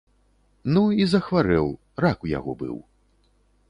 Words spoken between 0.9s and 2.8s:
і захварэў, рак у яго быў.